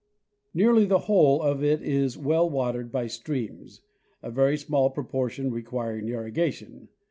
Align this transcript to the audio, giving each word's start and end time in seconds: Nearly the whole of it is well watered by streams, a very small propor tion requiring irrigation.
Nearly 0.55 0.85
the 0.87 0.97
whole 1.05 1.43
of 1.43 1.63
it 1.63 1.83
is 1.83 2.17
well 2.17 2.49
watered 2.49 2.91
by 2.91 3.05
streams, 3.05 3.81
a 4.23 4.31
very 4.31 4.57
small 4.57 4.91
propor 4.91 5.29
tion 5.29 5.51
requiring 5.51 6.09
irrigation. 6.09 6.87